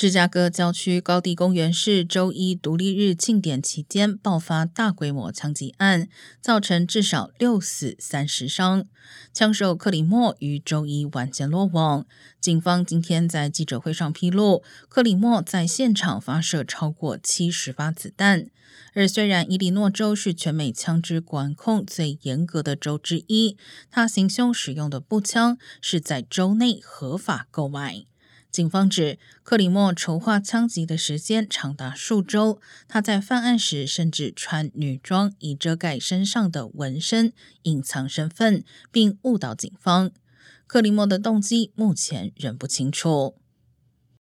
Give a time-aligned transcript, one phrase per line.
[0.00, 6.08] 芝加哥郊区高地公园市周一独立日庆典期间爆发大规模枪击案，
[6.40, 8.86] 造成至少六死三十伤。
[9.34, 12.06] 枪手克里莫于周一晚间落网。
[12.40, 18.46] 警方今天在记者会上披露，克里莫在现场发射超过七十发子弹。
[18.94, 23.58] 而虽然伊利诺州是全美枪支管控最严格的州之一，
[23.90, 28.06] 他行凶使用的步枪是在州内合法购买。
[28.50, 32.60] 警方指，克里莫筹划枪击的时间长达数周。
[32.88, 40.10] 他在犯案时甚至穿女装以遮盖身上的纹身，隐藏身份，并误导警方。
[40.66, 43.36] 克里莫的动机目前仍不清楚。